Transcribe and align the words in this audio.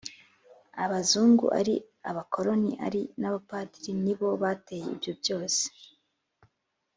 abazungu, 0.83 1.45
ari 1.59 1.75
abakoloni 2.09 2.71
ari 2.85 3.01
n'abapadiri 3.19 3.91
nibo 4.03 4.29
bateye 4.41 4.85
ibyo 4.95 5.11
byose. 5.21 5.63